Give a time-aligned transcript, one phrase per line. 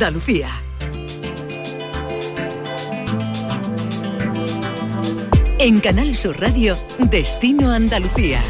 [0.00, 0.48] Andalucía.
[5.58, 8.40] En Canal Sur Radio, Destino Andalucía.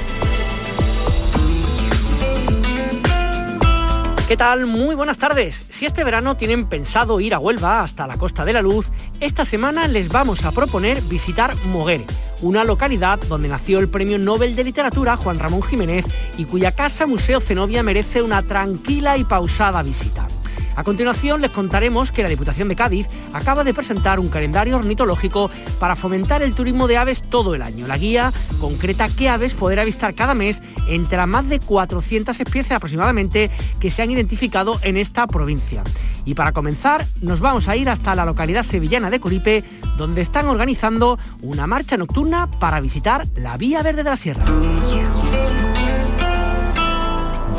[4.29, 4.67] ¿Qué tal?
[4.67, 5.67] Muy buenas tardes.
[5.71, 8.87] Si este verano tienen pensado ir a Huelva hasta la Costa de la Luz,
[9.19, 12.05] esta semana les vamos a proponer visitar Moguer,
[12.43, 16.07] una localidad donde nació el Premio Nobel de Literatura Juan Ramón Jiménez
[16.39, 20.29] y cuya casa Museo Zenobia merece una tranquila y pausada visita.
[20.77, 25.51] A continuación les contaremos que la Diputación de Cádiz acaba de presentar un calendario ornitológico
[25.79, 27.87] para fomentar el turismo de aves todo el año.
[27.87, 32.73] La guía concreta qué aves poder avistar cada mes entre las más de 400 especies
[32.73, 35.83] aproximadamente que se han identificado en esta provincia.
[36.25, 39.65] Y para comenzar nos vamos a ir hasta la localidad sevillana de Coripe,
[39.97, 44.45] donde están organizando una marcha nocturna para visitar la Vía Verde de la Sierra.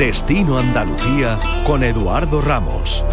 [0.01, 3.03] Destino Andalucía con Eduardo Ramos.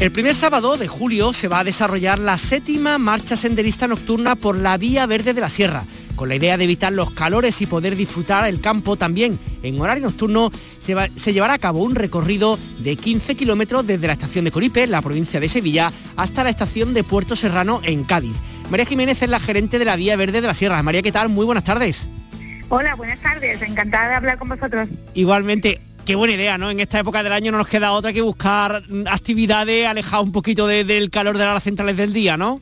[0.00, 4.56] El primer sábado de julio se va a desarrollar la séptima marcha senderista nocturna por
[4.56, 5.84] la Vía Verde de la Sierra.
[6.16, 10.04] Con la idea de evitar los calores y poder disfrutar el campo también en horario
[10.04, 14.86] nocturno, se, llevará a cabo un recorrido de 15 kilómetros desde la estación de Coripe,
[14.86, 18.36] la provincia de Sevilla, hasta la estación de Puerto Serrano en Cádiz.
[18.70, 20.82] María Jiménez es la gerente de la Vía Verde de la Sierra.
[20.82, 21.28] María, ¿qué tal?
[21.28, 22.08] Muy buenas tardes.
[22.68, 23.60] Hola, buenas tardes.
[23.62, 24.88] Encantada de hablar con vosotros.
[25.14, 26.70] Igualmente, qué buena idea, ¿no?
[26.70, 30.66] En esta época del año no nos queda otra que buscar actividades alejadas un poquito
[30.66, 32.60] del calor de las centrales del día, ¿no?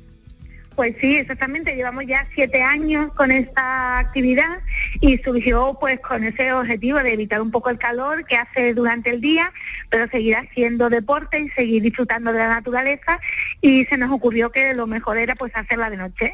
[0.74, 1.74] Pues sí, exactamente.
[1.74, 4.60] Llevamos ya siete años con esta actividad
[5.00, 9.10] y surgió pues con ese objetivo de evitar un poco el calor que hace durante
[9.10, 9.52] el día,
[9.90, 13.20] pero seguir haciendo deporte y seguir disfrutando de la naturaleza
[13.60, 16.32] y se nos ocurrió que lo mejor era pues hacerla de noche.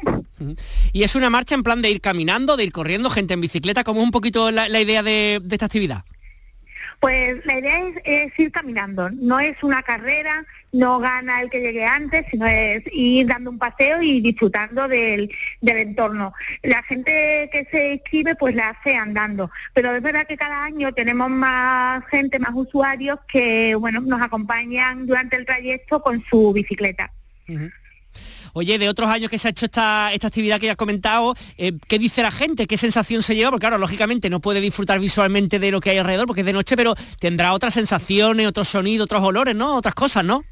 [0.93, 3.83] Y es una marcha en plan de ir caminando, de ir corriendo, gente en bicicleta,
[3.83, 6.03] ¿cómo es un poquito la, idea de esta actividad?
[6.99, 11.85] Pues la idea es, ir caminando, no es una carrera, no gana el que llegue
[11.85, 16.33] antes, sino es ir dando un paseo y disfrutando del, entorno.
[16.61, 20.93] La gente que se inscribe pues la hace andando, pero es verdad que cada año
[20.93, 27.11] tenemos más gente, más usuarios que bueno nos acompañan durante el trayecto con su bicicleta.
[28.53, 31.35] Oye, de otros años que se ha hecho esta, esta actividad que ya has comentado,
[31.57, 32.67] eh, ¿qué dice la gente?
[32.67, 33.51] ¿Qué sensación se lleva?
[33.51, 36.53] Porque claro, lógicamente no puede disfrutar visualmente de lo que hay alrededor porque es de
[36.53, 39.75] noche, pero tendrá otras sensaciones, otros sonidos, otros olores, ¿no?
[39.75, 40.43] Otras cosas, ¿no?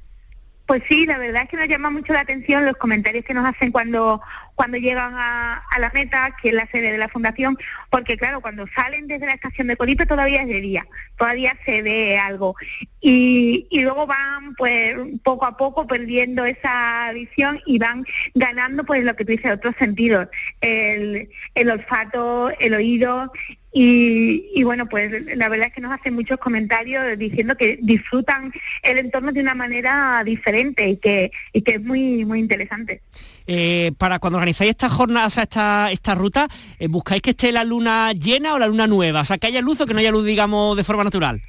[0.67, 3.47] Pues sí, la verdad es que nos llama mucho la atención los comentarios que nos
[3.47, 4.21] hacen cuando,
[4.53, 7.57] cuando llegan a, la meta, que es la sede de la fundación,
[7.89, 10.85] porque claro, cuando salen desde la estación de Coripe todavía es de día,
[11.17, 12.55] todavía se ve algo.
[12.99, 18.03] Y, luego van pues poco a poco perdiendo esa visión y van
[18.35, 20.27] ganando pues lo que tú dices, otros sentidos,
[20.59, 23.31] el, el olfato, el oído
[23.79, 28.51] y, bueno, pues la verdad es que nos hacen muchos comentarios diciendo que disfrutan
[28.81, 33.01] el entorno de una manera diferente y que, y que es muy, muy interesante.
[33.45, 36.47] Eh, para cuando organizáis esta jornada, o esta, esta ruta,
[36.79, 39.21] eh, ¿buscáis que esté la luna llena o la luna nueva?
[39.21, 41.41] O sea, que haya luz o que no haya luz, digamos, de forma natural.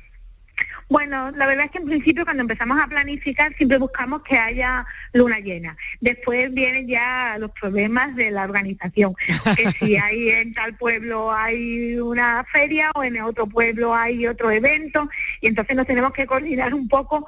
[0.88, 4.86] Bueno, la verdad es que en principio cuando empezamos a planificar siempre buscamos que haya
[5.12, 5.76] luna llena.
[6.00, 9.14] Después vienen ya los problemas de la organización.
[9.56, 14.50] que si hay en tal pueblo hay una feria o en otro pueblo hay otro
[14.50, 15.08] evento
[15.40, 17.26] y entonces nos tenemos que coordinar un poco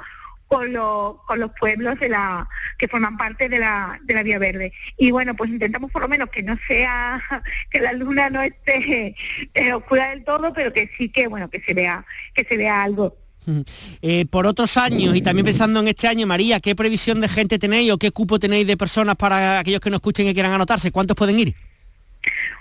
[0.51, 0.73] con,
[1.27, 4.73] con los pueblos de la que forman parte de la, de la Vía Verde.
[4.97, 7.23] Y bueno, pues intentamos por lo menos que no sea,
[7.71, 9.15] que la luna no esté
[9.55, 12.05] eh, oscura del todo, pero que sí que, bueno, que se vea,
[12.35, 13.20] que se vea algo.
[14.03, 17.59] Eh, por otros años y también pensando en este año, María, ¿qué previsión de gente
[17.59, 20.93] tenéis o qué cupo tenéis de personas para aquellos que no escuchen y quieran anotarse?
[20.93, 21.55] ¿Cuántos pueden ir?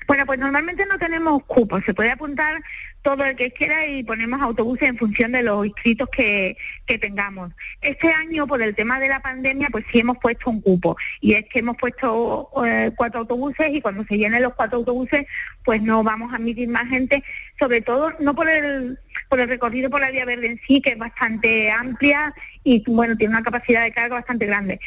[0.08, 2.62] Bueno, pues normalmente no tenemos cupos, se puede apuntar
[3.02, 6.58] todo el que quiera y ponemos autobuses en función de los inscritos que,
[7.00, 7.52] tengamos.
[7.82, 11.34] Este año, por el tema de la pandemia, pues sí hemos puesto un cupo y
[11.34, 15.26] es que hemos puesto eh, cuatro autobuses y cuando se llenen los cuatro autobuses,
[15.64, 17.24] pues no vamos a admitir más gente,
[17.60, 18.98] sobre todo no por el,
[19.30, 23.16] por el recorrido por la vía verde en sí, que es bastante amplia y bueno,
[23.16, 24.80] tiene una capacidad de carga bastante grande,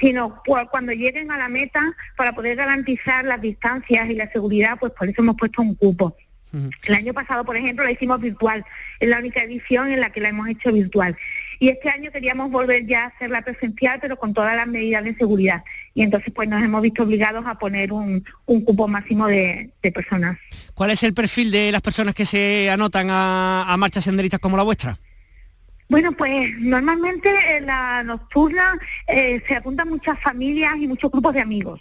[0.00, 1.82] sino cuando lleguen a la meta
[2.16, 6.16] para poder garantizar las distancias y la seguridad, pues por eso hemos puesto un cupo.
[6.52, 8.64] El año pasado, por ejemplo, la hicimos virtual,
[9.00, 11.16] es la única edición en la que la hemos hecho virtual.
[11.58, 15.14] Y este año queríamos volver ya a hacerla presencial, pero con todas las medidas de
[15.14, 15.64] seguridad.
[15.94, 20.38] Y entonces pues nos hemos visto obligados a poner un, cupo máximo de, personas.
[20.74, 24.62] ¿Cuál es el perfil de las personas que se anotan a marchas senderistas como la
[24.62, 24.98] vuestra?
[25.88, 31.40] Bueno, pues normalmente en la nocturna eh, se apuntan muchas familias y muchos grupos de
[31.40, 31.80] amigos.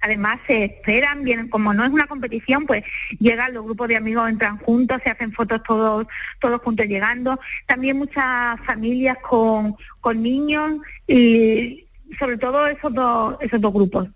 [0.00, 2.84] Además se esperan, vienen, como no es una competición, pues
[3.18, 6.06] llegan los grupos de amigos, entran juntos, se hacen fotos todos,
[6.40, 7.38] todos juntos llegando.
[7.66, 11.86] También muchas familias con, con niños y
[12.18, 14.08] sobre todo esos dos, esos dos grupos.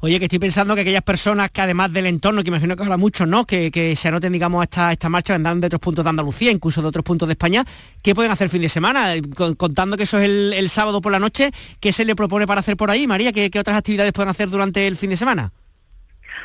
[0.00, 2.96] Oye, que estoy pensando que aquellas personas que además del entorno, que imagino que habrá
[2.96, 3.44] muchos, ¿no?
[3.44, 6.88] Que, se anoten, digamos, esta, esta marcha, vendrán de otros puntos de Andalucía, incluso de
[6.88, 7.64] otros puntos de España,
[8.02, 9.14] ¿qué pueden hacer el fin de semana?
[9.56, 11.50] Contando que eso es el, sábado por la noche,
[11.80, 13.32] ¿qué se le propone para hacer por ahí, María?
[13.32, 15.52] ¿Qué, otras actividades pueden hacer durante el fin de semana?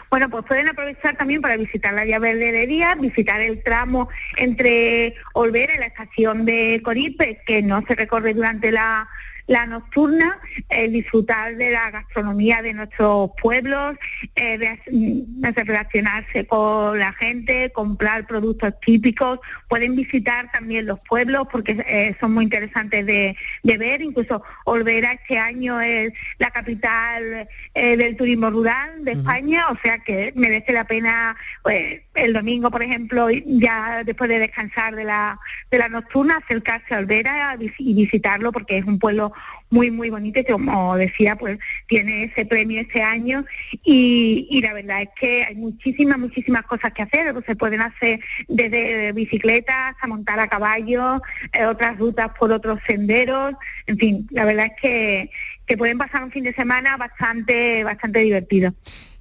[0.09, 5.15] Bueno, pues pueden aprovechar también para visitar la llave de día, visitar el tramo entre
[5.33, 9.07] Olvera y la estación de Coripe, que no se recorre durante la,
[9.47, 10.39] la nocturna,
[10.69, 13.95] eh, disfrutar de la gastronomía de nuestros pueblos,
[14.35, 21.83] eh, de, relacionarse con la gente, comprar productos típicos, pueden visitar también los pueblos porque
[21.87, 28.49] eh, son muy interesantes de, ver, incluso Olvera este año es la capital del turismo
[28.49, 34.03] rural de España, o sea que merece la pena pues, el domingo, por ejemplo, ya
[34.03, 35.39] después de descansar de la,
[35.69, 39.33] de la nocturna, acercarse a Olvera y visitarlo porque es un pueblo
[39.69, 43.45] muy, muy bonito y como decía, pues tiene ese premio este año
[43.83, 48.19] y, la verdad es que hay muchísimas, muchísimas cosas que hacer, pues se pueden hacer
[48.47, 51.21] desde bicicletas a montar a caballo,
[51.53, 53.53] eh, otras rutas por otros senderos,
[53.85, 55.29] en fin, la verdad es que,
[55.65, 58.73] que pueden pasar un fin de semana bastante, bastante divertido.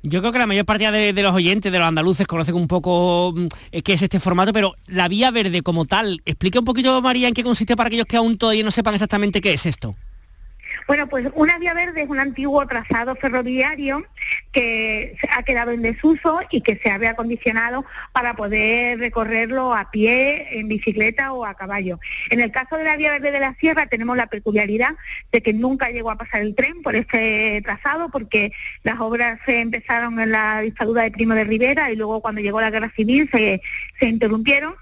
[0.07, 3.33] Yo creo que la mayor parte de, los oyentes, de los andaluces, conocen un poco
[3.35, 7.01] mm, eh, qué es este formato, pero la vía verde como tal, explique un poquito,
[7.01, 9.97] María, en qué consiste para aquellos que aún todavía no sepan exactamente qué es esto.
[10.87, 14.05] Bueno, pues una vía verde es un antiguo trazado ferroviario
[14.53, 20.59] que ha quedado en desuso y que se ha reacondicionado para poder recorrerlo a pie,
[20.59, 21.99] en bicicleta o a caballo.
[22.31, 24.95] En el caso de la vía verde de la sierra tenemos la peculiaridad
[25.33, 28.53] de que nunca llegó a pasar el tren por este trazado porque
[28.83, 32.61] las obras se empezaron en la dictadura de Primo de Rivera y luego cuando llegó
[32.61, 33.63] la guerra civil se,
[33.99, 34.75] se interrumpieron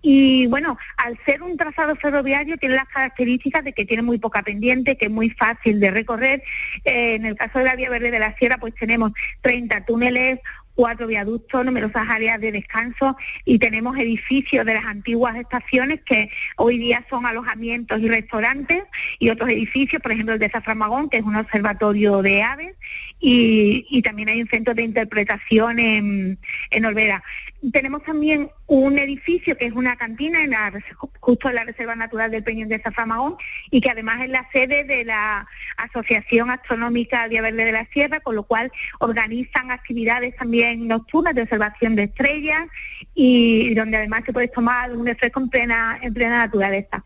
[0.00, 4.42] y bueno, al ser un trazado ferroviario tiene las características de que tiene muy poca
[4.42, 6.42] pendiente, que es muy fácil de recorrer.
[6.84, 9.12] Eh, en el caso de la Vía Verde de la Sierra, pues tenemos
[9.42, 10.38] 30 túneles,
[10.78, 16.78] cuatro viaductos, numerosas áreas de descanso y tenemos edificios de las antiguas estaciones que hoy
[16.78, 18.84] día son alojamientos y restaurantes
[19.18, 22.76] y otros edificios, por ejemplo el de Zaframagón, que es un observatorio de aves
[23.18, 26.38] y, también hay un centro de interpretación en,
[26.70, 27.24] en Olvera.
[27.72, 30.72] Tenemos también un edificio que es una cantina en la,
[31.18, 33.36] justo en la Reserva Natural del Peñón de Zaframagón
[33.70, 35.46] y que además es la sede de la
[35.76, 38.70] Asociación Astronómica Vía Verde de la Sierra, con lo cual
[39.00, 42.66] organizan actividades también nocturnas de observación de estrellas
[43.14, 47.04] y donde además se puede tomar un refresco en plena, en plena naturaleza.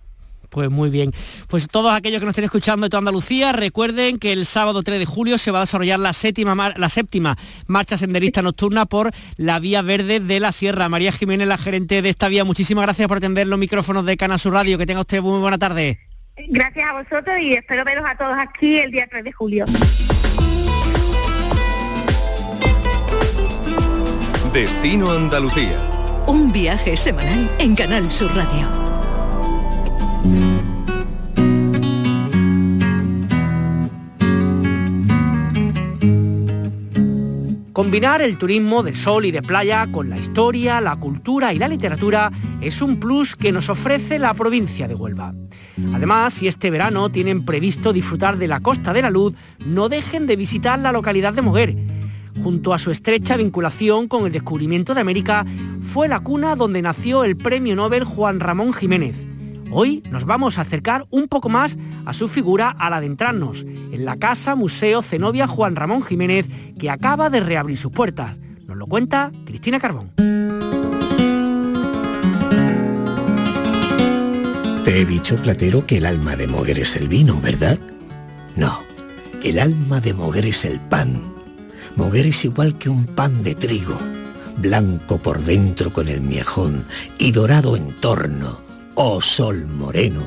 [0.52, 1.12] Pues muy bien.
[1.48, 4.98] Pues todos aquellos que nos estén escuchando de toda Andalucía, recuerden que el sábado 3
[4.98, 9.58] de julio se va a desarrollar la séptima, la séptima marcha senderista nocturna por la
[9.60, 10.90] Vía Verde de la Sierra.
[10.90, 14.36] María Jiménez, la gerente de esta vía, muchísimas gracias por atender los micrófonos de Cana
[14.36, 14.76] Sur Radio.
[14.76, 15.98] Que tenga usted muy buena tarde.
[16.36, 19.64] Gracias a vosotros y espero veros a todos aquí el día 3 de julio.
[24.52, 25.78] Destino Andalucía.
[26.26, 28.81] Un viaje semanal en Canal Sur Radio.
[37.82, 41.68] Combinar el turismo de sol y de playa con la historia, la cultura y la
[41.68, 42.30] literatura
[42.60, 45.34] es un plus que nos ofrece la provincia de Huelva.
[45.92, 49.34] Además, si este verano tienen previsto disfrutar de la Costa de la Luz,
[49.66, 51.76] no dejen de visitar la localidad de Moguer.
[52.42, 55.44] Junto a su estrecha vinculación con el descubrimiento de América,
[55.80, 59.31] fue la cuna donde nació el premio Nobel Juan Ramón Jiménez
[59.74, 64.18] Hoy nos vamos a acercar un poco más a su figura al adentrarnos en la
[64.18, 66.46] Casa Museo Zenobia Juan Ramón Jiménez
[66.78, 68.36] que acaba de reabrir sus puertas.
[68.66, 70.12] Nos lo cuenta Cristina Carbón.
[74.84, 77.78] Te he dicho, Platero, que el alma de Moguer es el vino, ¿verdad?
[78.56, 78.80] No,
[79.42, 81.32] el alma de Moguer es el pan.
[81.96, 83.98] Moguer es igual que un pan de trigo,
[84.58, 86.84] blanco por dentro con el miejón
[87.16, 88.61] y dorado en torno
[88.94, 90.22] oh sol moreno,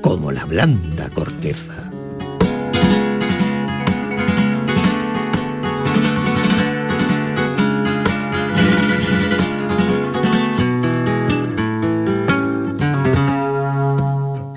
[0.00, 1.86] como la blanda corteza.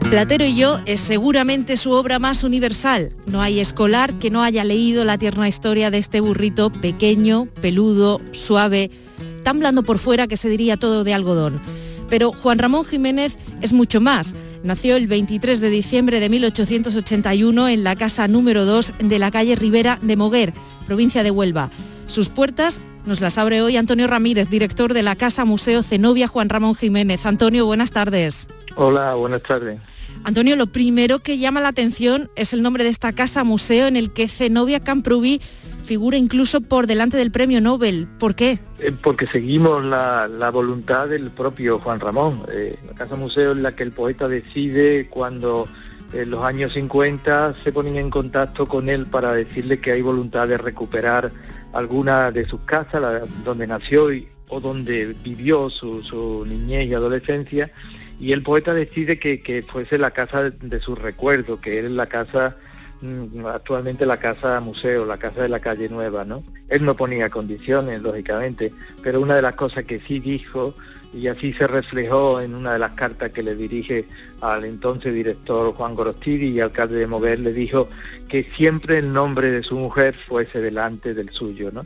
[0.10, 3.12] Platero y yo es seguramente su obra más universal.
[3.28, 8.20] No hay escolar que no haya leído la tierna historia de este burrito pequeño, peludo,
[8.32, 8.89] suave,
[9.44, 11.62] tan blando por fuera que se diría todo de algodón.
[12.10, 14.34] Pero Juan Ramón Jiménez es mucho más.
[14.63, 19.56] Nació el 23 de diciembre de 1881 en la casa número 2 de la calle
[19.56, 20.54] Rivera de Moguer,
[20.86, 21.70] provincia de Huelva.
[22.08, 26.50] Sus puertas nos las abre hoy Antonio Ramírez, director de la Casa Museo Zenobia Juan
[26.50, 27.25] Ramón Jiménez.
[27.25, 28.48] Antonio, buenas tardes.
[28.75, 29.80] Hola, buenas tardes.
[30.24, 33.96] Antonio, lo primero que llama la atención es el nombre de esta casa museo en
[33.96, 35.42] el que Zenobia Camprubí
[35.89, 38.08] figura incluso por delante del premio Nobel.
[38.19, 38.60] ¿Por qué?
[38.77, 42.43] Eh, porque seguimos la, voluntad del propio Juan Ramón.
[42.51, 45.67] Eh, la casa museo es la que el poeta decide cuando
[46.13, 50.48] en los años 50 se ponen en contacto con él para decirle que hay voluntad
[50.48, 51.31] de recuperar
[51.74, 57.72] alguna de sus casas, donde nació y, o donde vivió su, su niñez y adolescencia
[58.19, 62.58] y el poeta decide que, fuese la casa de, su recuerdo, que es la casa,
[63.48, 66.44] actualmente la casa museo, la casa de la calle nueva, ¿no?
[66.68, 70.75] Él no ponía condiciones, lógicamente, pero una de las cosas que sí dijo,
[71.13, 74.06] y así se reflejó en una de las cartas que le dirige
[74.41, 77.89] al entonces director Juan Gorostiri y alcalde de Moguer, le dijo
[78.27, 81.86] que siempre el nombre de su mujer fuese delante del suyo, ¿no?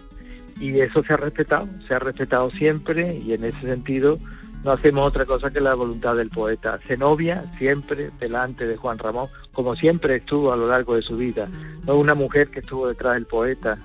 [0.59, 4.19] Y eso se ha respetado, se ha respetado siempre y en ese sentido
[4.63, 6.79] no hacemos otra cosa que la voluntad del poeta.
[6.87, 11.47] Zenobia siempre delante de Juan Ramón, como siempre estuvo a lo largo de su vida.
[11.85, 13.77] No una mujer que estuvo detrás del poeta,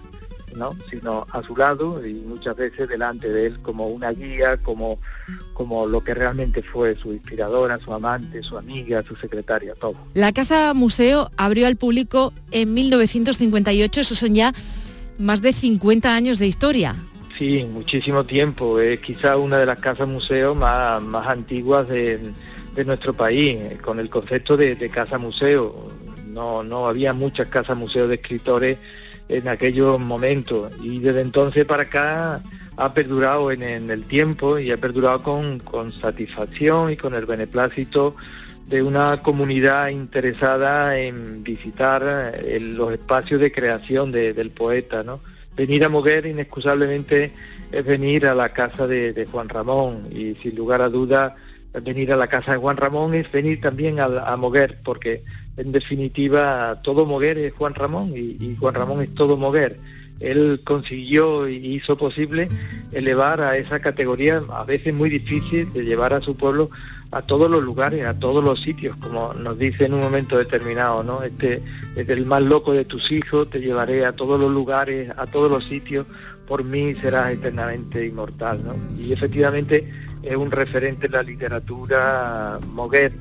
[0.57, 0.77] ¿no?
[0.91, 4.99] sino a su lado y muchas veces delante de él como una guía, como,
[5.53, 9.97] como lo que realmente fue su inspiradora, su amante, su amiga, su secretaria, todo.
[10.15, 14.55] La Casa Museo abrió al público en 1958, esos son ya
[15.19, 16.95] más de 50 años de historia.
[17.39, 18.81] Sí, muchísimo tiempo.
[18.81, 22.33] Es quizá una de las casas museo más, antiguas de,
[22.85, 25.93] nuestro país, con el concepto de, casa museo.
[26.27, 28.79] No, no había muchas casas museo de escritores
[29.29, 32.43] en aquellos momentos y desde entonces para acá
[32.77, 38.17] ha perdurado en, el tiempo y ha perdurado con, satisfacción y con el beneplácito
[38.67, 45.21] de una comunidad interesada en visitar eh, los espacios de creación del poeta, ¿no?
[45.59, 47.33] Venir a Moguer inexcusablemente
[47.73, 51.35] es venir a la casa de, Juan Ramón y sin lugar a duda
[51.83, 55.25] venir a la casa de Juan Ramón es venir también a, Moguer porque
[55.57, 59.79] en definitiva todo Moguer es Juan Ramón y, Juan Ramón es todo Moguer.
[60.21, 62.49] Él consiguió y hizo posible
[62.93, 66.71] elevar a esa categoría a veces muy difícil de llevar a su pueblo
[67.11, 71.03] a todos los lugares, a todos los sitios, como nos dice en un momento determinado,
[71.03, 71.23] ¿no?
[71.23, 71.63] Este
[71.97, 75.51] es el más loco de tus hijos, te llevaré a todos los lugares, a todos
[75.51, 76.07] los sitios,
[76.47, 78.77] por mí serás eternamente inmortal, ¿no?
[79.03, 79.91] Y efectivamente
[80.23, 83.13] es un referente en la literatura Moguer,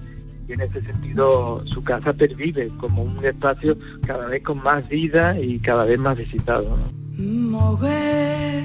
[0.48, 5.40] y en ese sentido su casa pervive como un espacio cada vez con más vida
[5.40, 6.78] y cada vez más visitado.
[7.18, 8.64] Moguer,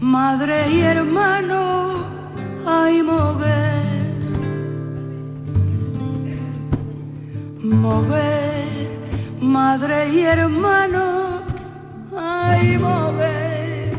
[0.00, 2.04] madre y hermano,
[2.66, 3.80] ay Moguer
[7.62, 8.88] Mover,
[9.38, 11.42] madre y hermano,
[12.16, 13.92] ay, mover,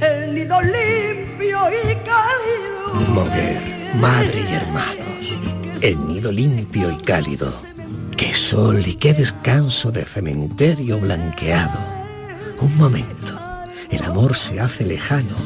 [0.00, 3.10] el nido limpio y cálido.
[3.14, 3.62] Mover,
[4.00, 5.25] madre y hermanos,
[5.82, 7.52] el nido limpio y cálido.
[8.16, 11.78] Qué sol y qué descanso de cementerio blanqueado.
[12.60, 13.38] Un momento,
[13.90, 15.36] el amor se hace lejano.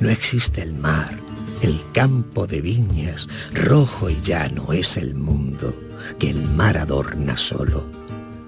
[0.00, 1.18] No existe el mar,
[1.60, 5.74] el campo de viñas, rojo y llano es el mundo
[6.18, 7.86] que el mar adorna solo,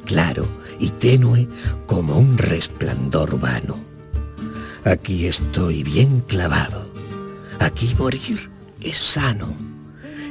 [0.07, 0.49] claro
[0.81, 1.47] y tenue
[1.87, 3.79] como un resplandor vano.
[4.85, 6.91] Aquí estoy bien clavado,
[7.61, 8.51] aquí morir
[8.81, 9.72] es sano.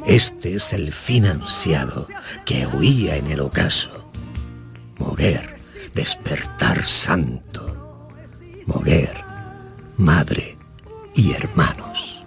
[0.05, 2.07] Este es el fin ansiado
[2.45, 4.11] que huía en el ocaso.
[4.97, 5.55] Moguer,
[5.93, 8.09] despertar santo.
[8.65, 9.23] Moguer,
[9.97, 10.57] madre
[11.13, 12.23] y hermanos.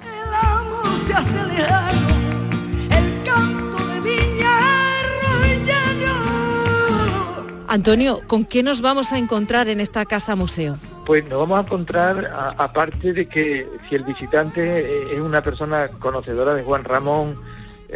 [7.67, 10.77] Antonio, ¿con qué nos vamos a encontrar en esta casa museo?
[11.07, 15.89] Pues nos vamos a encontrar, aparte de que si el visitante eh, es una persona
[15.89, 17.35] conocedora de Juan Ramón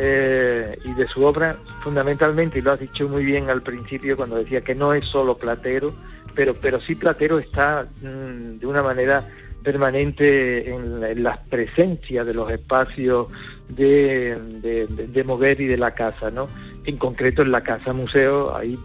[0.00, 4.36] eh, y de su obra, fundamentalmente, y lo has dicho muy bien al principio cuando
[4.36, 5.92] decía que no es solo Platero,
[6.36, 9.26] pero, pero sí Platero está mm, de una manera
[9.64, 13.26] permanente en, las presencias de los espacios
[13.70, 16.46] de, de, mover y de la casa, ¿no?
[16.84, 18.78] En concreto en la casa museo, ahí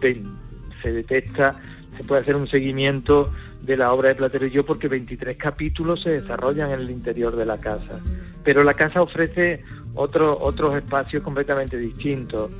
[0.82, 1.60] se detecta,
[1.96, 3.30] se puede hacer un seguimiento
[3.62, 7.36] de la obra de Platero y yo porque 23 capítulos se desarrollan en el interior
[7.36, 8.00] de la casa.
[8.42, 9.62] Pero la casa ofrece
[9.94, 12.50] otro, otros espacios completamente distintos,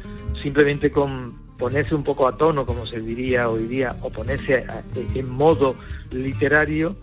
[0.43, 4.67] simplemente con ponerse un poco a tono, como se diría hoy día, o ponerse
[5.15, 5.77] en modo
[6.11, 6.97] literario,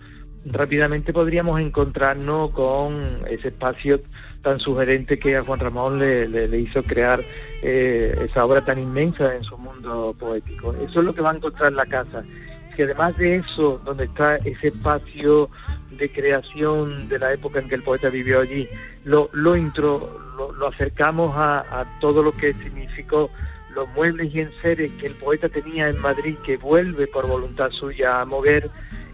[0.46, 4.02] rápidamente podríamos encontrarnos con ese espacio
[4.42, 7.22] tan sugerente que a Juan Ramón le, hizo crear
[7.62, 10.74] eh, esa obra tan inmensa en su mundo poético.
[10.74, 12.24] Eso es lo que va a encontrar la casa,
[12.68, 15.50] porque además de eso, donde está ese espacio
[15.92, 18.68] de creación de la época en que el poeta vivió allí,
[19.04, 23.30] lo, lo, intro, lo, acercamos a, todo lo que significó
[23.74, 28.22] los muebles y enseres que el poeta tenía en Madrid, que vuelve por voluntad suya
[28.22, 28.70] a mover,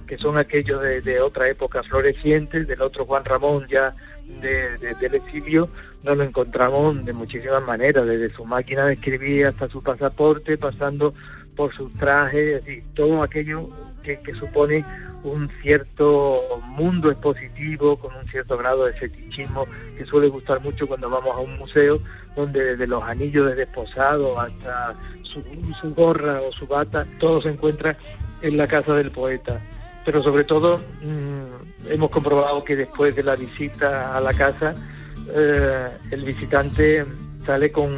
[0.08, 3.96] que son aquellos de, otra época floreciente, del otro Juan Ramón ya
[4.42, 5.70] de, del exilio,
[6.04, 11.14] nos lo encontramos de muchísimas maneras, desde su máquina de escribir hasta su pasaporte, pasando
[11.56, 13.70] por sus trajes, y todo aquello
[14.16, 14.86] que, supone
[15.24, 19.66] un cierto mundo expositivo con un cierto grado de fetichismo
[19.98, 22.00] que suele gustar mucho cuando vamos a un museo
[22.36, 25.44] donde desde los anillos de desposado hasta su,
[25.94, 27.98] gorra o su bata todo se encuentra
[28.42, 29.60] en la casa del poeta.
[30.06, 34.76] Pero sobre todo mm, hemos comprobado que después de la visita a la casa
[35.36, 37.06] eh, el visitante
[37.46, 37.96] sale con,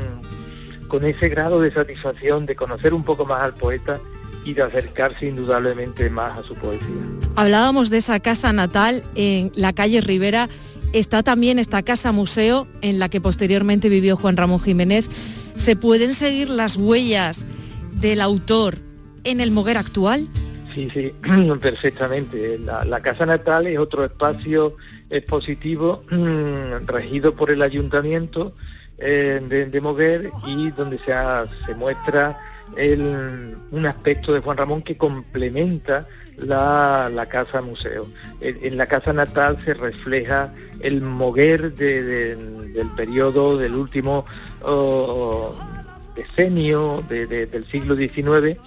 [0.87, 3.99] con ese grado de satisfacción de conocer un poco más al poeta
[4.45, 6.87] y de acercarse indudablemente más a su poesía.
[7.35, 10.49] Hablábamos de esa casa natal en la calle Rivera.
[10.93, 15.09] Está también esta casa museo en la que posteriormente vivió Juan Ramón Jiménez.
[15.55, 17.45] ¿Se pueden seguir las huellas
[17.99, 18.77] del autor
[19.23, 20.27] en el Moguer actual?
[20.73, 21.13] Sí, sí,
[21.61, 22.57] perfectamente.
[22.59, 24.75] La, Casa Natal es otro espacio
[25.09, 26.03] expositivo
[26.85, 28.53] regido por el ayuntamiento
[28.97, 29.41] eh,
[29.71, 31.13] de, Moguer y donde se,
[31.65, 32.37] se muestra
[32.77, 36.07] un aspecto de Juan Ramón que complementa
[36.37, 38.07] la, casa museo.
[38.39, 44.25] En, la casa natal se refleja el moguer del periodo del último
[44.61, 45.55] oh,
[46.15, 48.57] decenio del siglo XIX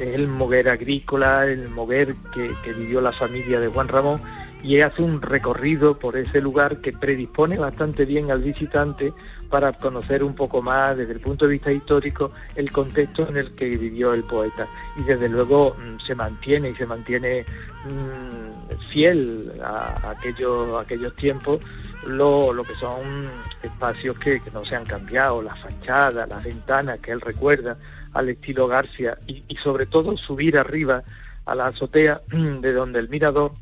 [0.00, 4.20] el moguer agrícola, el moguer que, vivió la familia de Juan Ramón,
[4.62, 9.12] y hace un recorrido por ese lugar que predispone bastante bien al visitante
[9.50, 13.54] para conocer un poco más desde el punto de vista histórico el contexto en el
[13.54, 14.66] que vivió el poeta.
[14.96, 17.44] Y desde luego mm, se mantiene y se mantiene
[17.84, 21.60] mm, fiel a, aquellos, aquellos tiempos
[22.06, 23.28] lo, que son
[23.62, 27.76] espacios que, que no se han cambiado, las fachadas, las ventanas que él recuerda,
[28.12, 31.02] al estilo García y, sobre todo subir arriba
[31.44, 33.52] a la azotea de donde el mirador,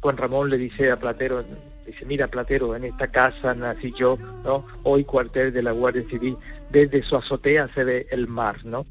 [0.00, 1.44] Juan Ramón le dice a Platero,
[1.86, 4.66] dice, mira Platero, en esta casa nací yo, ¿no?
[4.82, 6.36] Hoy cuartel de la Guardia Civil,
[6.70, 8.86] desde su azotea se ve el mar, ¿no?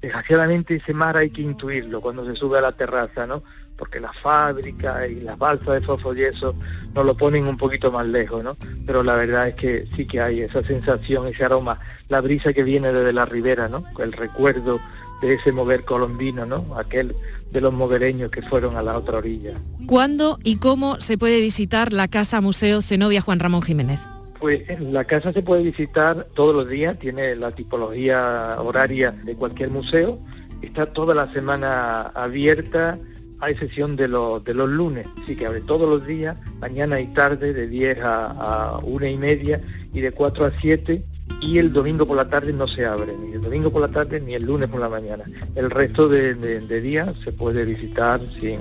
[0.00, 3.42] Desgraciadamente ese mar hay que intuirlo cuando se sube a la terraza, ¿no?
[3.78, 6.54] porque la fábrica y las balsas de fosfoyeso
[6.94, 8.56] nos lo ponen un poquito más lejos, ¿no?
[8.84, 12.64] Pero la verdad es que sí que hay esa sensación, ese aroma, la brisa que
[12.64, 13.84] viene desde la ribera, ¿no?
[14.00, 14.80] El recuerdo
[15.20, 16.76] de ese mover colombino, ¿no?
[16.76, 17.14] Aquel
[17.50, 19.54] de los movereños que fueron a la otra orilla.
[19.86, 24.00] ¿Cuándo y cómo se puede visitar la Casa Museo Zenobia Juan Ramón Jiménez?
[24.38, 29.70] Pues la casa se puede visitar todos los días, tiene la tipología horaria de cualquier
[29.70, 30.20] museo,
[30.62, 32.98] está toda la semana abierta,
[33.40, 37.06] a excepción de, los de los lunes, sí que abre todos los días, mañana y
[37.14, 39.60] tarde, de 10 a, una y media
[39.92, 41.04] y de 4 a 7,
[41.40, 44.20] y el domingo por la tarde no se abre, ni el domingo por la tarde
[44.20, 45.24] ni el lunes por la mañana.
[45.54, 46.34] El resto de,
[46.80, 48.60] días se puede visitar sin,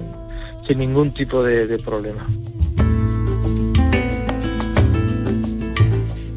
[0.66, 2.26] sin ningún tipo de problema.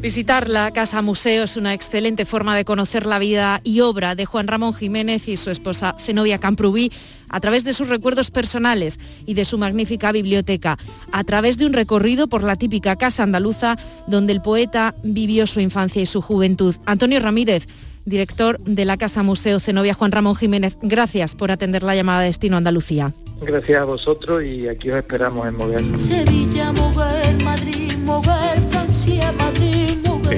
[0.01, 4.25] Visitar la Casa Museo es una excelente forma de conocer la vida y obra de
[4.25, 6.91] Juan Ramón Jiménez y su esposa Zenobia Camprubí
[7.29, 10.79] a través de sus recuerdos personales y de su magnífica biblioteca,
[11.11, 15.59] a través de un recorrido por la típica casa andaluza donde el poeta vivió su
[15.59, 16.75] infancia y su juventud.
[16.87, 17.67] Antonio Ramírez,
[18.05, 22.27] director de la Casa Museo Zenobia Juan Ramón Jiménez, gracias por atender la llamada de
[22.27, 23.13] Destino Andalucía.
[23.39, 25.83] Gracias a vosotros y aquí os esperamos en Mover.
[25.99, 28.50] Sevilla, Mover, Madrid, Mover,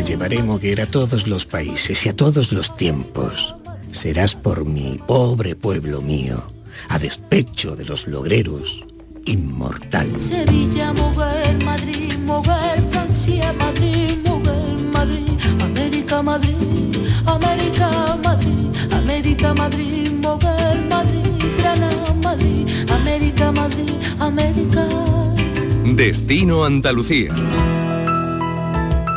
[0.03, 3.55] llevaré moguer a todos los países y a todos los tiempos.
[3.91, 6.51] Serás por mi pobre pueblo mío,
[6.89, 8.85] a despecho de los logreros,
[9.25, 10.09] inmortal.
[10.19, 15.29] Sevilla, Moguer, Madrid, Moguer, Francia, Madrid, Moguer, Madrid,
[15.61, 16.57] América, Madrid,
[17.25, 21.23] América, Madrid, América, Madrid, Moguer, Madrid,
[21.57, 24.87] Granada, Madrid, América, Madrid, América.
[25.95, 27.33] Destino Andalucía.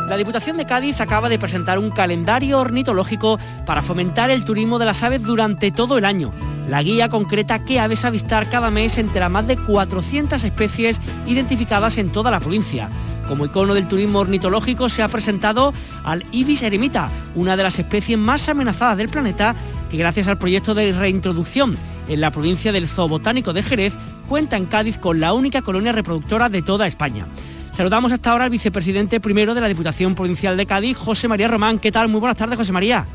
[0.07, 4.85] La Diputación de Cádiz acaba de presentar un calendario ornitológico para fomentar el turismo de
[4.85, 6.31] las aves durante todo el año.
[6.69, 11.97] La guía concreta qué aves avistar cada mes entre las más de 400 especies identificadas
[11.97, 12.89] en toda la provincia.
[13.27, 15.73] Como icono del turismo ornitológico se ha presentado
[16.05, 19.55] al ibis eremita, una de las especies más amenazadas del planeta,
[19.91, 21.75] que gracias al proyecto de reintroducción
[22.07, 23.93] en la provincia del Zoobotánico de Jerez,
[24.29, 27.25] cuenta en Cádiz con la única colonia reproductora de toda España.
[27.77, 31.77] Saludamos hasta ahora al vicepresidente primero de la Diputación Provincial de Cádiz, José María Román.
[31.77, 32.07] ¿Qué tal?
[32.07, 33.05] Muy buenas tardes, José María.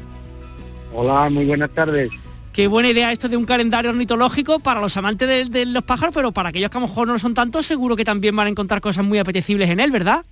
[0.92, 2.12] Hola, muy buenas tardes.
[2.53, 6.14] Qué buena idea esto de un calendario ornitológico para los amantes de, de los pájaros,
[6.14, 8.46] pero para aquellos que a lo mejor no lo son tanto, seguro que también van
[8.46, 10.25] a encontrar cosas muy apetecibles en él, ¿verdad?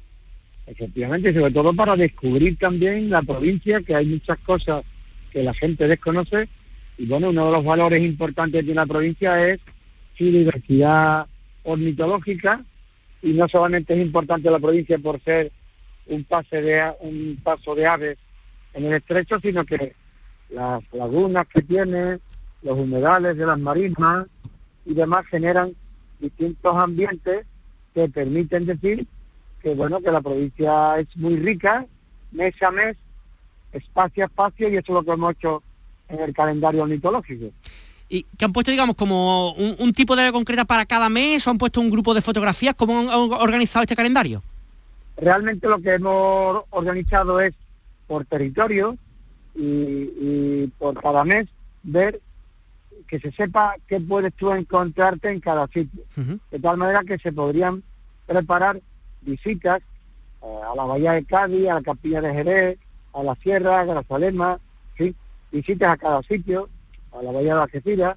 [0.64, 4.85] Efectivamente, sobre todo para descubrir también la provincia, que hay muchas cosas
[5.33, 6.49] que la gente desconoce.
[6.99, 9.59] Y bueno, uno de los valores importantes de una provincia es
[10.16, 11.27] su diversidad
[11.64, 12.64] ornitológica.
[13.22, 15.52] Y no solamente es importante la provincia por ser
[16.06, 18.18] un pase un paso de aves
[18.74, 19.94] en el estrecho, sino que
[20.50, 22.18] las lagunas que tiene,
[22.62, 24.26] los humedales de las marismas
[24.85, 25.74] y demás generan
[26.18, 27.46] distintos ambientes
[27.94, 29.06] que permiten decir
[29.62, 31.87] que bueno que la provincia es muy rica
[32.33, 32.96] mes a mes
[33.72, 35.62] espacio a espacio y eso es lo que hemos hecho
[36.09, 37.52] en el calendario ornitológico
[38.11, 41.46] Y que han puesto, digamos, como un, un tipo de área concreta para cada mes
[41.46, 42.75] o han puesto un grupo de fotografías.
[42.75, 44.42] ¿Cómo han organizado este calendario?
[45.20, 47.55] realmente lo que hemos organizado es
[48.07, 48.96] por territorio
[49.55, 51.46] y, y por cada mes
[51.83, 52.20] ver
[53.07, 56.03] que se sepa qué puedes tú encontrarte en cada sitio
[56.51, 57.83] de tal manera que se podrían
[58.27, 58.81] preparar
[59.20, 59.81] visitas
[60.42, 62.79] eh, a la Bahía de Cádiz, a la Capilla de Jerez,
[63.12, 64.59] a la Sierra, a Grazalema,
[64.96, 65.14] ¿sí?
[65.51, 66.68] visitas a cada sitio,
[67.12, 68.16] a la Bahía de Algeciras,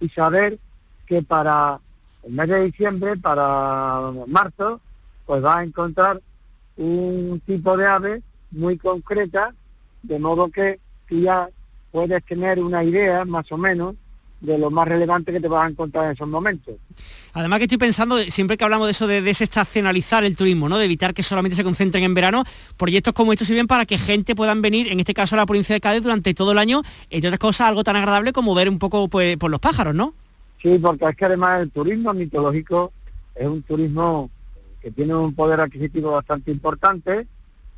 [0.00, 0.58] y saber
[1.06, 1.80] que para
[2.22, 4.80] el mes de diciembre, para marzo,
[5.24, 6.20] pues va a encontrar
[6.76, 9.54] un tipo de ave muy concreta,
[10.02, 11.48] de modo que tú ya
[11.92, 13.94] puedes tener una idea más o menos
[14.46, 16.76] de lo más relevante que te vas a encontrar en esos momentos.
[17.32, 20.78] Además que estoy pensando, siempre que hablamos de eso de desestacionalizar el turismo, ¿no?
[20.78, 22.44] De evitar que solamente se concentren en verano,
[22.76, 25.74] proyectos como estos sirven para que gente puedan venir, en este caso a la provincia
[25.74, 28.78] de Cádiz, durante todo el año, entre otras cosas, algo tan agradable como ver un
[28.78, 30.14] poco pues, por los pájaros, ¿no?
[30.62, 32.92] Sí, porque es que además el turismo mitológico
[33.34, 34.30] es un turismo
[34.80, 37.18] que tiene un poder adquisitivo bastante importante.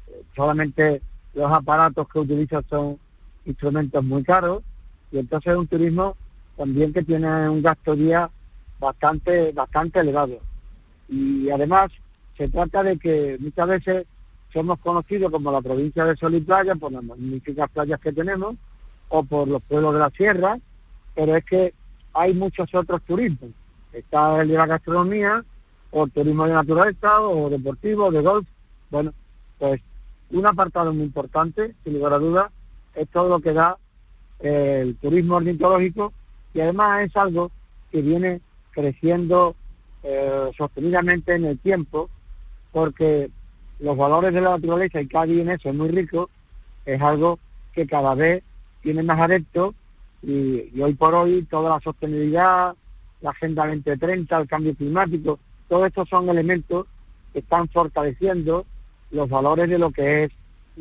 [0.07, 1.01] Eh, Solamente
[1.35, 2.99] los aparatos que utilizan son
[3.47, 4.63] instrumentos muy caros
[5.11, 6.17] y entonces es un turismo
[6.59, 8.29] también que tiene un gasto día
[8.81, 10.41] bastante bastante elevado.
[11.09, 11.89] Y además
[12.37, 14.07] se trata de que muchas veces
[14.53, 18.57] somos conocidos como la provincia de Sol y Playa por las magníficas playas que tenemos
[19.09, 20.59] o por los pueblos de la sierra,
[21.15, 21.75] pero es que
[22.13, 23.51] hay muchos otros turismos.
[23.93, 25.45] Está el de la gastronomía,
[25.91, 28.47] o turismo de naturaleza, o deportivo, de golf.
[28.91, 29.15] Bueno,
[29.59, 29.81] pues
[30.31, 32.51] un apartado muy importante, sin lugar a dudas,
[32.95, 33.79] es todo lo que da
[34.41, 36.13] eh, el turismo ornitológico
[36.59, 37.53] y además es algo
[37.93, 38.41] que viene
[38.73, 39.55] creciendo
[40.03, 42.11] eh, sostenidamente en el tiempo
[42.73, 43.31] porque
[43.79, 46.29] los valores de la naturaleza y Cádiz en eso es muy rico,
[46.85, 47.39] es algo
[47.73, 48.43] que cada vez
[48.83, 49.73] tiene más adeptos
[50.21, 52.75] y, y hoy por hoy toda la sostenibilidad,
[53.21, 56.87] la Agenda 2030, el cambio climático, todos estos son elementos
[57.33, 58.67] que están fortaleciendo
[59.13, 60.33] los valores de lo que es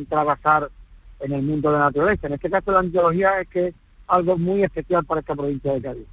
[0.09, 0.71] trabajar
[1.19, 2.25] en el mundo de la naturaleza.
[2.25, 3.75] En este caso la antología es que
[4.07, 6.05] algo muy especial para esta provincia de Cádiz.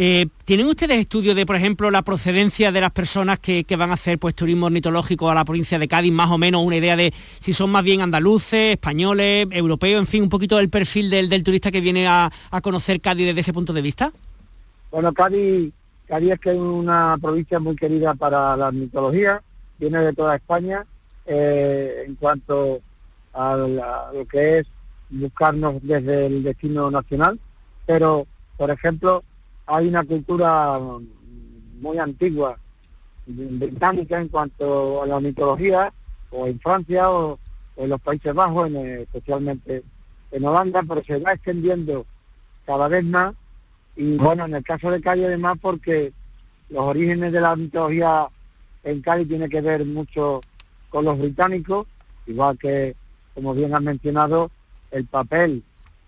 [0.00, 3.90] Eh, ¿Tienen ustedes estudios de, por ejemplo, la procedencia de las personas que, que van
[3.90, 6.12] a hacer pues turismo ornitológico a la provincia de Cádiz?
[6.12, 10.22] Más o menos una idea de si son más bien andaluces, españoles, europeos, en fin,
[10.22, 13.52] un poquito del perfil del, del turista que viene a, a conocer Cádiz desde ese
[13.52, 14.12] punto de vista.
[14.92, 15.72] Bueno, Cádiz,
[16.06, 19.42] Cádiz es que es una provincia muy querida para la mitología,
[19.78, 20.84] viene de toda España,
[21.26, 22.80] eh, en cuanto
[23.32, 24.66] a, la- a lo que es
[25.10, 27.38] buscarnos desde el destino nacional,
[27.86, 29.22] pero, por ejemplo,
[29.66, 30.78] hay una cultura
[31.80, 32.58] muy antigua
[33.26, 35.92] británica en cuanto a la mitología,
[36.30, 37.38] o en Francia o,
[37.76, 39.82] en los Países Bajos, en, especialmente
[40.30, 42.04] en Holanda, pero se va extendiendo
[42.66, 43.34] cada vez más
[43.98, 46.12] y bueno, en el caso de Cádiz además porque
[46.70, 48.28] los orígenes de la mitología
[48.84, 50.40] en Cádiz tiene que ver mucho
[50.88, 51.84] con los británicos,
[52.28, 52.94] igual que,
[53.34, 54.52] como bien has mencionado,
[54.90, 55.62] el papel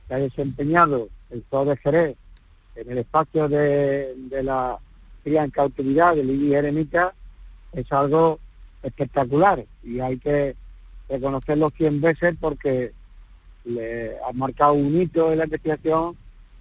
[0.08, 2.16] que ha desempeñado el Zoo de Jerez
[2.76, 4.78] en el espacio de, la
[5.22, 7.14] cría en cautividad de Lili Eremita
[7.72, 8.38] es algo
[8.82, 10.56] espectacular y hay que
[11.08, 12.92] reconocerlo 100 veces porque
[13.64, 16.16] le ha marcado un hito en la investigación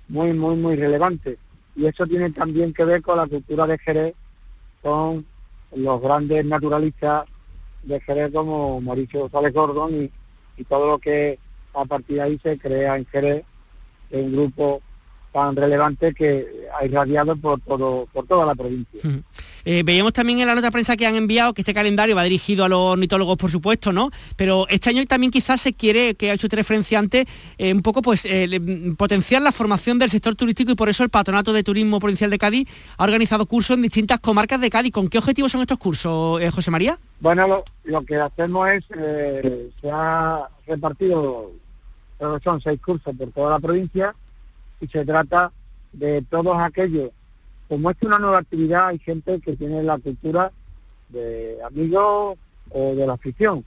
[0.10, 1.38] muy, muy, muy relevante.
[1.76, 4.16] Y eso tiene también que ver con la cultura de Jerez,
[4.82, 5.26] con
[5.76, 7.26] los grandes naturalistas
[7.84, 10.12] de Jerez como Mauricio González Gordon
[10.58, 11.40] y todo lo que
[11.74, 13.44] a partir de ahí se crea en Jerez,
[14.12, 14.82] un grupo
[15.32, 19.00] tan relevante que ha irradiado por todo por toda la provincia.
[19.66, 22.24] Eh, veíamos también en la nota de prensa que han enviado que este calendario va
[22.24, 24.10] dirigido a los ornitólogos, por supuesto, ¿no?
[24.36, 27.26] Pero este año también quizás se quiere, que ha hecho usted referencia antes,
[27.58, 31.04] eh, un poco pues eh, mm, potenciar la formación del sector turístico y por eso
[31.04, 34.92] el Patronato de Turismo Provincial de Cádiz ha organizado cursos en distintas comarcas de Cádiz.
[34.92, 36.98] ¿Con qué objetivos son estos cursos, José María?
[37.20, 41.52] Bueno, lo, lo que hacemos es, se ha repartido,
[42.44, 44.16] son seis cursos por toda la provincia,
[44.82, 45.52] y se trata
[45.94, 47.12] de todos aquellos,
[47.68, 50.52] como es una nueva actividad, hay gente que tiene la cultura
[51.10, 52.38] de amigos
[52.72, 53.64] o de la afición,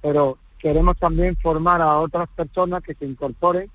[0.00, 3.70] pero queremos también formar a otras personas que se incorporen,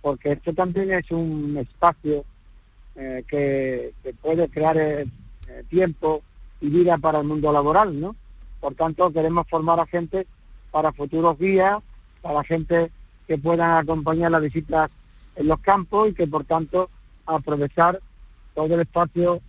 [0.00, 2.24] porque esto también es un espacio
[2.96, 5.06] eh, que, puede crear eh,
[5.48, 6.22] eh, tiempo
[6.60, 8.16] y vida para el mundo laboral, ¿no?
[8.60, 10.26] Por tanto, queremos formar a gente
[10.70, 11.78] para futuros días,
[12.20, 12.90] para gente
[13.32, 14.90] que puedan acompañar las visitas
[15.36, 16.90] en los campos y que, por tanto,
[17.24, 17.98] aprovechar
[18.54, 19.40] todo el espacio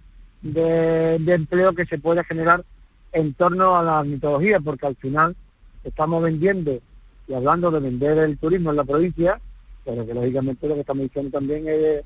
[0.41, 2.63] de, empleo que se puede generar
[3.12, 5.36] en torno a la mitología, porque al final
[5.84, 6.80] estamos vendiendo
[7.28, 9.41] y hablando de vender el turismo en la provincia,
[9.84, 12.04] pero que lógicamente lo que estamos diciendo también es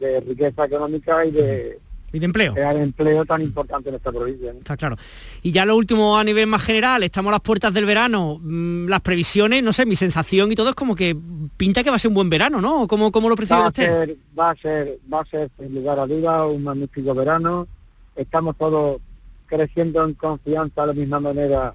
[0.00, 1.80] de, riqueza económica y de,
[2.14, 2.54] y de empleo.
[2.54, 4.52] Crear empleo tan importante en esta provincia.
[4.52, 4.96] Está claro.
[5.42, 8.86] Y ya lo último a nivel más general, estamos a las puertas del verano, mm,
[8.86, 11.16] las previsiones, no sé, mi sensación y todo es como que
[11.56, 12.86] pinta que va a ser un buen verano, ¿no?
[12.86, 14.16] ¿Cómo, cómo lo percibe usted?
[14.38, 17.66] va a ser, va a ser, sin lugar a duda, un magnífico verano.
[18.14, 19.00] Estamos todos
[19.46, 21.74] creciendo en confianza de la misma manera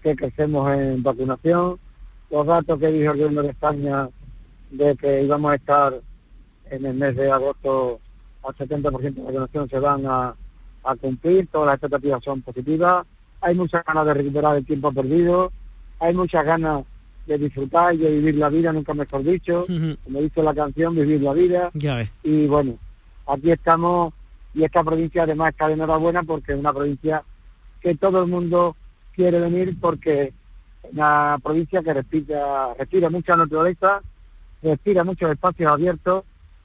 [0.00, 1.78] que crecemos en vacunación.
[2.30, 4.08] Los datos que dijo el gobierno de España
[4.70, 6.00] de que íbamos a estar
[6.70, 8.00] en el mes de agosto
[8.42, 10.34] al 70% de vacunación se van a,
[11.00, 13.06] cumplir, todas las expectativas son positivas,
[13.40, 15.52] hay muchas ganas de recuperar el tiempo perdido,
[16.00, 16.82] hay muchas ganas
[17.26, 19.64] de disfrutar y de vivir la vida, nunca mejor dicho,
[20.04, 21.70] como dice la canción, vivir la vida.
[22.24, 22.78] Y bueno,
[23.26, 24.12] aquí estamos
[24.54, 27.24] y esta provincia además está de enhorabuena porque es una provincia
[27.80, 28.76] que todo el mundo
[29.14, 30.34] quiere venir porque
[30.82, 34.02] es una provincia que respira, respira mucha naturaleza,
[34.62, 36.24] respira muchos espacios abiertos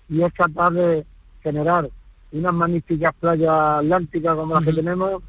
[0.10, 1.06] y es capaz de
[1.42, 1.90] generar
[2.32, 5.22] unas magníficas playas atlánticas como las que tenemos,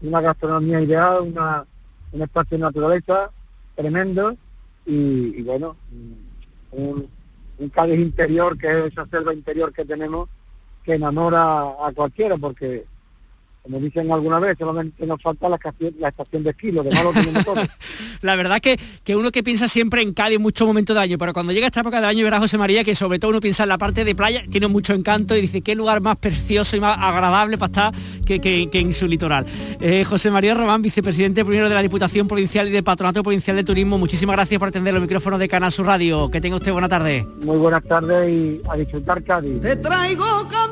[0.00, 1.64] una gastronomía ideal, una,
[2.12, 3.30] un espacio de naturaleza
[3.74, 4.36] tremendo
[4.84, 5.76] y, bueno,
[6.72, 7.08] un,
[7.58, 10.28] un Cádiz interior que es esa selva interior que tenemos
[10.84, 12.86] que enamora a cualquiera porque
[13.66, 17.44] como dicen alguna vez, solamente nos falta la estación, de esquí, lo demás lo tenemos
[17.44, 17.56] todo.
[18.22, 21.18] la verdad que, que uno que piensa siempre en Cádiz en muchos momentos de año,
[21.18, 23.64] pero cuando llega esta época de año verá José María que sobre todo uno piensa
[23.64, 26.80] en la parte de playa, tiene mucho encanto y dice qué lugar más precioso y
[26.80, 29.46] más agradable para estar que, en su litoral.
[29.80, 33.64] Eh, José María Román, vicepresidente primero de la Diputación Provincial y del Patronato Provincial de
[33.64, 36.30] Turismo, muchísimas gracias por atender los micrófonos de Canal Sur Radio.
[36.30, 37.26] Que tenga usted buena tarde.
[37.42, 39.60] Muy buenas tardes y a disfrutar Cádiz.
[39.60, 40.65] Te traigo cantar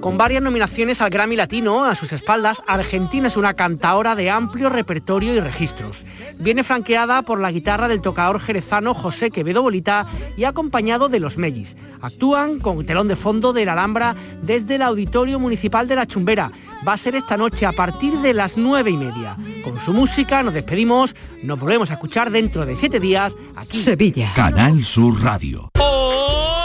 [0.00, 4.70] Con varias nominaciones al Grammy Latino a sus espaldas, Argentina es una cantaora de amplio
[4.70, 6.06] repertorio y registros.
[6.38, 10.06] Viene franqueada por la guitarra del tocador jerezano José Quevedo Bolita
[10.38, 11.76] y acompañado de los Mellis.
[12.00, 16.50] Actúan con telón de fondo de la Alhambra desde el Auditorio Municipal de La Chumbera.
[16.86, 19.36] Va a ser esta noche a partir de las nueve y media.
[19.62, 23.76] Con su música nos despedimos, nos volvemos a escuchar dentro de siete días aquí.
[23.76, 24.32] Sevilla.
[24.34, 25.70] Canal Sur Radio.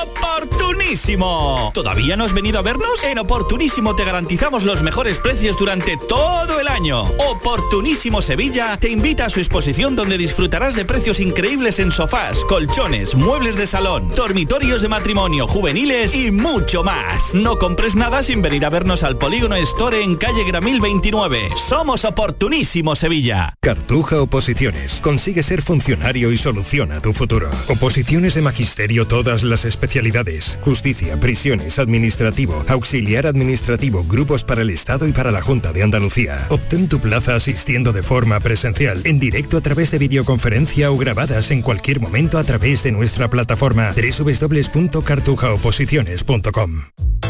[0.06, 1.72] ¡Oportunísimo!
[1.74, 3.04] ¿Todavía no has venido a vernos?
[3.04, 7.04] En Oportunísimo te garantizamos los mejores precios durante todo el año.
[7.30, 13.16] Oportunísimo Sevilla te invita a su exposición donde disfrutarás de precios increíbles en sofás, colchones,
[13.16, 17.34] muebles de salón, dormitorios de matrimonio, juveniles y mucho más.
[17.34, 21.50] No compres nada sin venir a vernos al Polígono Store en calle Gramil 29.
[21.56, 23.54] Somos Oportunísimo Sevilla.
[23.62, 25.02] Cartuja Oposiciones.
[25.02, 27.50] Consigue ser funcionario y soluciona tu futuro.
[27.68, 29.66] Oposiciones de magisterio todas las
[29.96, 35.84] especialidades justicia, prisiones, administrativo, auxiliar administrativo, grupos para el Estado y para la Junta de
[35.84, 36.48] Andalucía.
[36.50, 41.50] Obtén tu plaza asistiendo de forma presencial, en directo a través de videoconferencia o grabadas
[41.52, 46.82] en cualquier momento a través de nuestra plataforma www.cartujaoposiciones.com.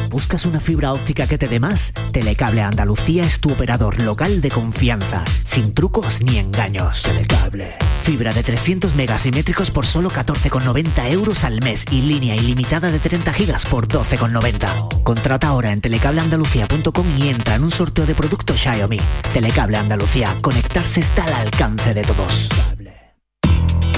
[0.10, 1.94] ¿Buscas una fibra óptica que te dé más?
[2.12, 7.04] Telecable Andalucía es tu operador local de confianza, sin trucos ni engaños.
[7.04, 7.74] Telecable.
[8.02, 13.34] Fibra de 300 megasimétricos por solo 14,90 euros al mes y línea ilimitada de 30
[13.34, 15.04] gigas por 12,90.
[15.04, 19.00] Contrata ahora en telecableandalucía.com y entra en un sorteo de productos Xiaomi.
[19.34, 22.50] Telecable Andalucía, conectarse está al alcance de todos.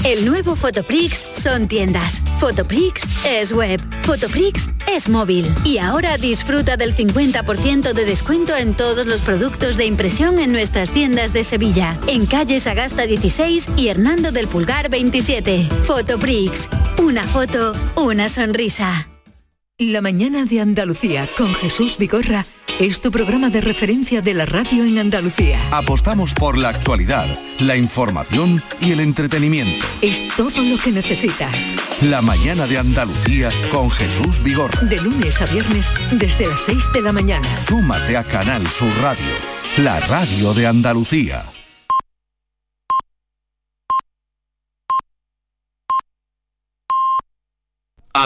[0.04, 2.22] El nuevo Fotoprix son tiendas.
[2.38, 3.80] Fotoprix es web.
[4.02, 5.46] Fotoprix es móvil.
[5.64, 10.92] Y ahora disfruta del 50% de descuento en todos los productos de impresión en nuestras
[10.92, 11.96] tiendas de Sevilla.
[12.06, 15.68] En calle Sagasta 16 y Hernando del Pulgar 27.
[15.82, 16.68] Fotoprix.
[16.98, 19.08] Una foto, una sonrisa.
[19.80, 22.44] La mañana de Andalucía con Jesús Vigorra
[22.80, 25.60] es tu programa de referencia de la radio en Andalucía.
[25.70, 27.26] Apostamos por la actualidad,
[27.60, 29.86] la información y el entretenimiento.
[30.02, 31.54] Es todo lo que necesitas.
[32.02, 34.82] La mañana de Andalucía con Jesús Vigorra.
[34.82, 37.46] De lunes a viernes desde las 6 de la mañana.
[37.60, 39.30] Súmate a Canal Sur Radio,
[39.76, 41.44] la radio de Andalucía.